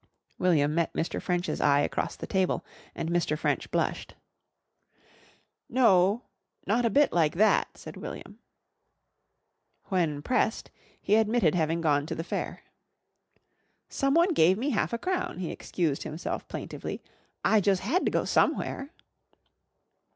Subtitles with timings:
[0.39, 1.21] William met Mr.
[1.21, 2.65] French's eye across the table
[2.95, 3.37] and Mr.
[3.37, 4.15] French blushed.
[5.69, 6.23] "No,
[6.65, 8.39] not a bit like that," said William.
[9.89, 12.63] When pressed, he admitted having gone to the fair.
[13.89, 17.03] "Someone gave me half a crown," he excused himself plaintively.
[17.45, 18.89] "I jus' had to go somewhere."